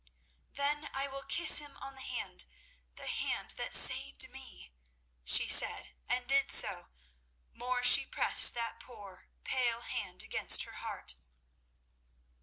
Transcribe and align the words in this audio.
"Then 0.53 0.89
I 0.95 1.07
will 1.07 1.21
kiss 1.21 1.59
him 1.59 1.77
on 1.77 1.93
the 1.93 2.01
hand—the 2.01 3.05
hand 3.05 3.51
that 3.51 3.71
saved 3.75 4.27
me," 4.31 4.71
she 5.23 5.47
said, 5.47 5.93
and 6.09 6.25
did 6.27 6.49
so. 6.49 6.87
More, 7.53 7.83
she 7.83 8.07
pressed 8.07 8.55
that 8.55 8.79
poor, 8.79 9.27
pale 9.43 9.81
hand 9.81 10.23
against 10.23 10.63
her 10.63 10.77
heart. 10.81 11.13